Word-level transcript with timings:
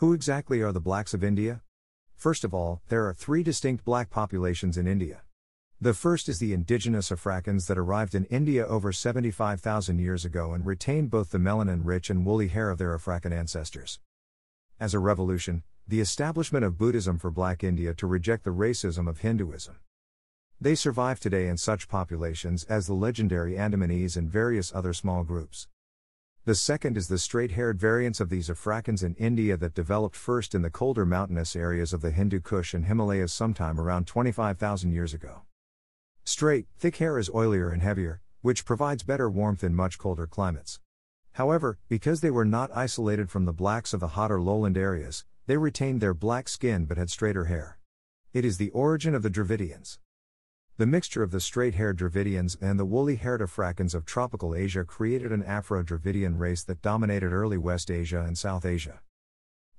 Who 0.00 0.14
exactly 0.14 0.62
are 0.62 0.72
the 0.72 0.80
blacks 0.80 1.12
of 1.12 1.22
India? 1.22 1.60
First 2.16 2.42
of 2.42 2.54
all, 2.54 2.80
there 2.88 3.06
are 3.06 3.12
three 3.12 3.42
distinct 3.42 3.84
black 3.84 4.08
populations 4.08 4.78
in 4.78 4.86
India. 4.86 5.24
The 5.78 5.92
first 5.92 6.26
is 6.26 6.38
the 6.38 6.54
indigenous 6.54 7.10
Afrakans 7.10 7.66
that 7.66 7.76
arrived 7.76 8.14
in 8.14 8.24
India 8.30 8.66
over 8.66 8.92
75,000 8.92 9.98
years 9.98 10.24
ago 10.24 10.54
and 10.54 10.64
retained 10.64 11.10
both 11.10 11.28
the 11.28 11.36
melanin 11.36 11.82
rich 11.84 12.08
and 12.08 12.24
woolly 12.24 12.48
hair 12.48 12.70
of 12.70 12.78
their 12.78 12.96
Afrakan 12.96 13.30
ancestors. 13.30 14.00
As 14.80 14.94
a 14.94 14.98
revolution, 14.98 15.64
the 15.86 16.00
establishment 16.00 16.64
of 16.64 16.78
Buddhism 16.78 17.18
for 17.18 17.30
Black 17.30 17.62
India 17.62 17.92
to 17.92 18.06
reject 18.06 18.44
the 18.44 18.54
racism 18.54 19.06
of 19.06 19.18
Hinduism. 19.18 19.80
They 20.58 20.76
survive 20.76 21.20
today 21.20 21.46
in 21.46 21.58
such 21.58 21.88
populations 21.88 22.64
as 22.64 22.86
the 22.86 22.94
legendary 22.94 23.56
Andamanese 23.56 24.16
and 24.16 24.30
various 24.30 24.74
other 24.74 24.94
small 24.94 25.24
groups. 25.24 25.68
The 26.50 26.56
second 26.56 26.96
is 26.96 27.06
the 27.06 27.16
straight 27.16 27.52
haired 27.52 27.78
variants 27.78 28.18
of 28.18 28.28
these 28.28 28.48
Afrakans 28.48 29.04
in 29.04 29.14
India 29.14 29.56
that 29.56 29.72
developed 29.72 30.16
first 30.16 30.52
in 30.52 30.62
the 30.62 30.68
colder 30.68 31.06
mountainous 31.06 31.54
areas 31.54 31.92
of 31.92 32.00
the 32.00 32.10
Hindu 32.10 32.40
Kush 32.40 32.74
and 32.74 32.86
Himalayas 32.86 33.32
sometime 33.32 33.78
around 33.78 34.08
25,000 34.08 34.90
years 34.90 35.14
ago. 35.14 35.42
Straight, 36.24 36.66
thick 36.76 36.96
hair 36.96 37.18
is 37.18 37.30
oilier 37.30 37.72
and 37.72 37.82
heavier, 37.82 38.20
which 38.40 38.64
provides 38.64 39.04
better 39.04 39.30
warmth 39.30 39.62
in 39.62 39.76
much 39.76 39.96
colder 39.96 40.26
climates. 40.26 40.80
However, 41.34 41.78
because 41.88 42.20
they 42.20 42.32
were 42.32 42.44
not 42.44 42.76
isolated 42.76 43.30
from 43.30 43.44
the 43.44 43.52
blacks 43.52 43.94
of 43.94 44.00
the 44.00 44.14
hotter 44.18 44.40
lowland 44.40 44.76
areas, 44.76 45.24
they 45.46 45.56
retained 45.56 46.00
their 46.00 46.14
black 46.14 46.48
skin 46.48 46.84
but 46.84 46.98
had 46.98 47.10
straighter 47.10 47.44
hair. 47.44 47.78
It 48.32 48.44
is 48.44 48.58
the 48.58 48.70
origin 48.70 49.14
of 49.14 49.22
the 49.22 49.30
Dravidians. 49.30 50.00
The 50.80 50.86
mixture 50.86 51.22
of 51.22 51.30
the 51.30 51.40
straight 51.40 51.74
haired 51.74 51.98
Dravidians 51.98 52.56
and 52.58 52.78
the 52.78 52.86
woolly 52.86 53.16
haired 53.16 53.42
Afrakans 53.42 53.94
of 53.94 54.06
tropical 54.06 54.54
Asia 54.54 54.82
created 54.82 55.30
an 55.30 55.42
Afro 55.42 55.82
Dravidian 55.82 56.38
race 56.38 56.62
that 56.64 56.80
dominated 56.80 57.34
early 57.34 57.58
West 57.58 57.90
Asia 57.90 58.24
and 58.26 58.38
South 58.38 58.64
Asia. 58.64 59.02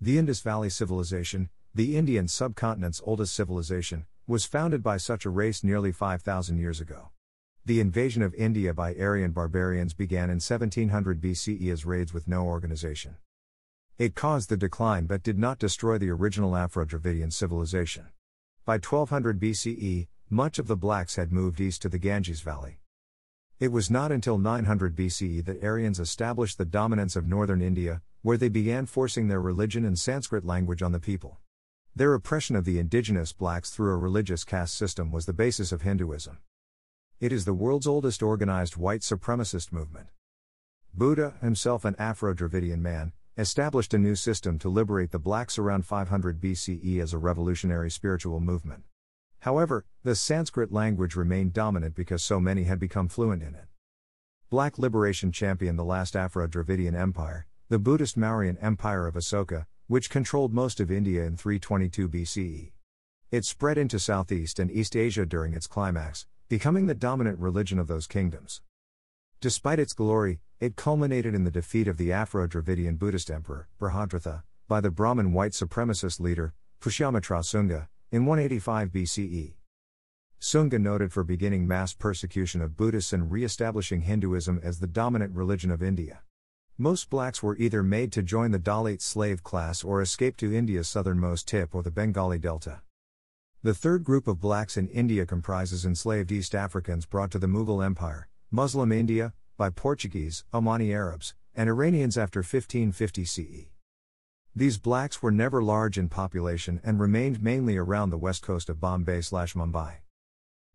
The 0.00 0.18
Indus 0.18 0.40
Valley 0.40 0.68
Civilization, 0.68 1.50
the 1.72 1.96
Indian 1.96 2.26
subcontinent's 2.26 3.00
oldest 3.04 3.32
civilization, 3.32 4.06
was 4.26 4.44
founded 4.44 4.82
by 4.82 4.96
such 4.96 5.24
a 5.24 5.30
race 5.30 5.62
nearly 5.62 5.92
5,000 5.92 6.58
years 6.58 6.80
ago. 6.80 7.10
The 7.64 7.78
invasion 7.78 8.22
of 8.22 8.34
India 8.34 8.74
by 8.74 8.96
Aryan 8.96 9.30
barbarians 9.30 9.94
began 9.94 10.30
in 10.30 10.40
1700 10.40 11.20
BCE 11.20 11.72
as 11.72 11.86
raids 11.86 12.12
with 12.12 12.26
no 12.26 12.44
organization. 12.44 13.18
It 13.98 14.16
caused 14.16 14.48
the 14.48 14.56
decline 14.56 15.06
but 15.06 15.22
did 15.22 15.38
not 15.38 15.60
destroy 15.60 15.96
the 15.96 16.10
original 16.10 16.56
Afro 16.56 16.84
Dravidian 16.84 17.30
civilization. 17.30 18.08
By 18.64 18.78
1200 18.78 19.38
BCE, 19.38 20.08
much 20.30 20.58
of 20.58 20.66
the 20.66 20.76
blacks 20.76 21.16
had 21.16 21.32
moved 21.32 21.60
east 21.60 21.80
to 21.82 21.88
the 21.88 21.98
Ganges 21.98 22.42
Valley. 22.42 22.80
It 23.58 23.72
was 23.72 23.90
not 23.90 24.12
until 24.12 24.38
900 24.38 24.94
BCE 24.94 25.44
that 25.46 25.64
Aryans 25.64 25.98
established 25.98 26.58
the 26.58 26.64
dominance 26.64 27.16
of 27.16 27.26
northern 27.26 27.62
India, 27.62 28.02
where 28.22 28.36
they 28.36 28.48
began 28.48 28.86
forcing 28.86 29.28
their 29.28 29.40
religion 29.40 29.84
and 29.84 29.98
Sanskrit 29.98 30.44
language 30.44 30.82
on 30.82 30.92
the 30.92 31.00
people. 31.00 31.38
Their 31.96 32.14
oppression 32.14 32.54
of 32.56 32.64
the 32.64 32.78
indigenous 32.78 33.32
blacks 33.32 33.70
through 33.70 33.92
a 33.92 33.96
religious 33.96 34.44
caste 34.44 34.76
system 34.76 35.10
was 35.10 35.26
the 35.26 35.32
basis 35.32 35.72
of 35.72 35.82
Hinduism. 35.82 36.38
It 37.20 37.32
is 37.32 37.44
the 37.44 37.54
world's 37.54 37.86
oldest 37.86 38.22
organized 38.22 38.76
white 38.76 39.00
supremacist 39.00 39.72
movement. 39.72 40.08
Buddha, 40.94 41.34
himself 41.40 41.84
an 41.84 41.96
Afro 41.98 42.34
Dravidian 42.34 42.82
man, 42.82 43.12
established 43.36 43.94
a 43.94 43.98
new 43.98 44.14
system 44.14 44.58
to 44.58 44.68
liberate 44.68 45.10
the 45.10 45.18
blacks 45.18 45.58
around 45.58 45.86
500 45.86 46.40
BCE 46.40 47.00
as 47.00 47.12
a 47.12 47.18
revolutionary 47.18 47.90
spiritual 47.90 48.40
movement. 48.40 48.84
However, 49.40 49.84
the 50.02 50.14
Sanskrit 50.14 50.72
language 50.72 51.16
remained 51.16 51.52
dominant 51.52 51.94
because 51.94 52.22
so 52.22 52.40
many 52.40 52.64
had 52.64 52.78
become 52.78 53.08
fluent 53.08 53.42
in 53.42 53.54
it. 53.54 53.66
Black 54.50 54.78
liberation 54.78 55.30
championed 55.30 55.78
the 55.78 55.84
last 55.84 56.16
Afro 56.16 56.46
Dravidian 56.46 56.94
empire, 56.94 57.46
the 57.68 57.78
Buddhist 57.78 58.18
Mauryan 58.18 58.56
Empire 58.62 59.06
of 59.06 59.14
Asoka, 59.14 59.66
which 59.86 60.10
controlled 60.10 60.52
most 60.52 60.80
of 60.80 60.90
India 60.90 61.24
in 61.24 61.36
322 61.36 62.08
BCE. 62.08 62.72
It 63.30 63.44
spread 63.44 63.76
into 63.76 63.98
Southeast 63.98 64.58
and 64.58 64.70
East 64.70 64.96
Asia 64.96 65.26
during 65.26 65.52
its 65.52 65.66
climax, 65.66 66.26
becoming 66.48 66.86
the 66.86 66.94
dominant 66.94 67.38
religion 67.38 67.78
of 67.78 67.86
those 67.86 68.06
kingdoms. 68.06 68.62
Despite 69.40 69.78
its 69.78 69.92
glory, 69.92 70.40
it 70.60 70.76
culminated 70.76 71.34
in 71.34 71.44
the 71.44 71.50
defeat 71.50 71.86
of 71.86 71.98
the 71.98 72.10
Afro 72.10 72.46
Dravidian 72.46 72.96
Buddhist 72.96 73.30
emperor, 73.30 73.68
Brihadratha, 73.78 74.42
by 74.66 74.80
the 74.80 74.90
Brahmin 74.90 75.32
white 75.32 75.52
supremacist 75.52 76.20
leader, 76.20 76.54
Pushyamitra 76.80 77.40
Sunga, 77.40 77.88
in 78.10 78.24
185 78.24 78.90
BCE. 78.90 79.54
Sunga 80.40 80.80
noted 80.80 81.12
for 81.12 81.24
beginning 81.24 81.66
mass 81.66 81.92
persecution 81.92 82.62
of 82.62 82.76
Buddhists 82.76 83.12
and 83.12 83.30
re 83.30 83.44
establishing 83.44 84.02
Hinduism 84.02 84.60
as 84.62 84.78
the 84.78 84.86
dominant 84.86 85.34
religion 85.34 85.70
of 85.70 85.82
India. 85.82 86.20
Most 86.78 87.10
blacks 87.10 87.42
were 87.42 87.56
either 87.56 87.82
made 87.82 88.12
to 88.12 88.22
join 88.22 88.52
the 88.52 88.58
Dalit 88.58 89.02
slave 89.02 89.42
class 89.42 89.82
or 89.82 90.00
escape 90.00 90.36
to 90.38 90.54
India's 90.54 90.88
southernmost 90.88 91.48
tip 91.48 91.74
or 91.74 91.82
the 91.82 91.90
Bengali 91.90 92.38
Delta. 92.38 92.82
The 93.62 93.74
third 93.74 94.04
group 94.04 94.28
of 94.28 94.40
blacks 94.40 94.76
in 94.76 94.86
India 94.88 95.26
comprises 95.26 95.84
enslaved 95.84 96.30
East 96.30 96.54
Africans 96.54 97.04
brought 97.04 97.32
to 97.32 97.38
the 97.38 97.48
Mughal 97.48 97.84
Empire, 97.84 98.28
Muslim 98.50 98.92
India, 98.92 99.34
by 99.56 99.70
Portuguese, 99.70 100.44
Omani 100.54 100.94
Arabs, 100.94 101.34
and 101.54 101.68
Iranians 101.68 102.16
after 102.16 102.38
1550 102.38 103.24
CE. 103.24 103.77
These 104.54 104.78
blacks 104.78 105.22
were 105.22 105.30
never 105.30 105.62
large 105.62 105.98
in 105.98 106.08
population 106.08 106.80
and 106.82 106.98
remained 106.98 107.42
mainly 107.42 107.76
around 107.76 108.10
the 108.10 108.18
west 108.18 108.42
coast 108.42 108.68
of 108.68 108.80
Bombay 108.80 109.20
slash 109.20 109.54
Mumbai. 109.54 109.96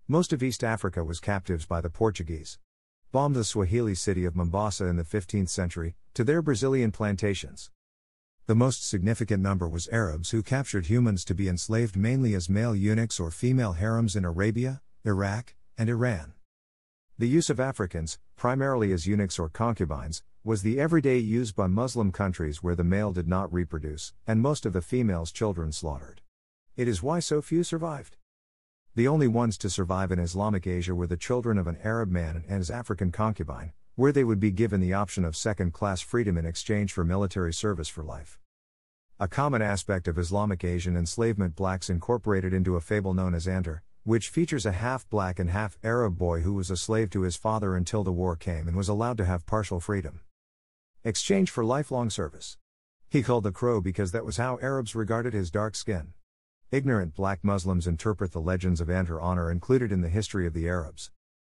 Most 0.07 0.33
of 0.33 0.41
East 0.43 0.63
Africa 0.63 1.03
was 1.03 1.19
captives 1.19 1.65
by 1.65 1.81
the 1.81 1.89
Portuguese 1.89 2.59
bombed 3.13 3.35
the 3.35 3.43
Swahili 3.43 3.93
city 3.93 4.25
of 4.25 4.35
Mombasa 4.35 4.87
in 4.87 4.95
the 4.95 5.03
15th 5.03 5.49
century, 5.49 5.93
to 6.15 6.23
their 6.23 6.41
Brazilian 6.41 6.91
plantations. 6.91 7.69
The 8.47 8.55
most 8.55 8.89
significant 8.89 9.43
number 9.43 9.69
was 9.69 9.87
Arabs 9.89 10.31
who 10.31 10.41
captured 10.41 10.87
humans 10.87 11.23
to 11.25 11.35
be 11.35 11.47
enslaved 11.47 11.95
mainly 11.95 12.33
as 12.33 12.49
male 12.49 12.75
eunuchs 12.75 13.19
or 13.19 13.29
female 13.29 13.73
harems 13.73 14.15
in 14.15 14.25
Arabia, 14.25 14.81
Iraq, 15.05 15.53
and 15.77 15.89
Iran. 15.89 16.33
The 17.19 17.27
use 17.27 17.51
of 17.51 17.59
Africans, 17.59 18.17
primarily 18.35 18.91
as 18.91 19.05
eunuchs 19.05 19.37
or 19.37 19.47
concubines, 19.47 20.23
was 20.45 20.61
the 20.61 20.77
everyday 20.77 21.17
use 21.17 21.53
by 21.53 21.67
Muslim 21.67 22.11
countries 22.11 22.61
where 22.61 22.75
the 22.75 22.83
male 22.83 23.13
did 23.13 23.29
not 23.29 23.53
reproduce, 23.53 24.11
and 24.27 24.41
most 24.41 24.65
of 24.65 24.73
the 24.73 24.81
female's 24.81 25.31
children 25.31 25.71
slaughtered. 25.71 26.19
It 26.75 26.85
is 26.85 27.01
why 27.01 27.21
so 27.21 27.41
few 27.41 27.63
survived. 27.63 28.17
The 28.93 29.07
only 29.07 29.29
ones 29.29 29.57
to 29.59 29.69
survive 29.69 30.11
in 30.11 30.19
Islamic 30.19 30.67
Asia 30.67 30.93
were 30.93 31.07
the 31.07 31.15
children 31.15 31.57
of 31.57 31.65
an 31.65 31.77
Arab 31.81 32.11
man 32.11 32.43
and 32.49 32.57
his 32.57 32.69
African 32.69 33.09
concubine, 33.09 33.71
where 33.95 34.11
they 34.11 34.25
would 34.25 34.41
be 34.41 34.51
given 34.51 34.81
the 34.81 34.91
option 34.91 35.23
of 35.23 35.37
second 35.37 35.71
class 35.71 36.01
freedom 36.01 36.37
in 36.37 36.45
exchange 36.45 36.91
for 36.91 37.05
military 37.05 37.53
service 37.53 37.87
for 37.87 38.03
life. 38.03 38.37
A 39.21 39.29
common 39.29 39.61
aspect 39.61 40.09
of 40.09 40.17
Islamic 40.17 40.65
Asian 40.65 40.97
enslavement 40.97 41.55
blacks 41.55 41.89
incorporated 41.89 42.53
into 42.53 42.75
a 42.75 42.81
fable 42.81 43.13
known 43.13 43.33
as 43.33 43.47
Antar, 43.47 43.81
which 44.03 44.27
features 44.27 44.65
a 44.65 44.73
half 44.73 45.09
black 45.09 45.39
and 45.39 45.51
half 45.51 45.77
Arab 45.85 46.17
boy 46.17 46.41
who 46.41 46.53
was 46.53 46.69
a 46.69 46.75
slave 46.75 47.09
to 47.11 47.21
his 47.21 47.37
father 47.37 47.77
until 47.77 48.03
the 48.03 48.11
war 48.11 48.35
came 48.35 48.67
and 48.67 48.75
was 48.75 48.89
allowed 48.89 49.15
to 49.15 49.25
have 49.25 49.45
partial 49.45 49.79
freedom. 49.79 50.19
Exchange 51.05 51.51
for 51.51 51.65
lifelong 51.65 52.09
service. 52.09 52.57
He 53.09 53.23
called 53.23 53.43
the 53.43 53.51
crow 53.51 53.81
because 53.81 54.13
that 54.13 54.23
was 54.23 54.37
how 54.37 54.57
Arabs 54.61 54.95
regarded 54.95 55.33
his 55.33 55.51
dark 55.51 55.75
skin. 55.75 56.13
Ignorant 56.71 57.13
black 57.13 57.43
Muslims 57.43 57.87
interpret 57.87 58.31
the 58.31 58.39
legends 58.39 58.79
of 58.79 58.89
Antar 58.89 59.19
Honor 59.19 59.51
included 59.51 59.91
in 59.91 59.99
the 59.99 60.07
history 60.07 60.47
of 60.47 60.53
the 60.53 60.65
Arabs. 60.69 61.11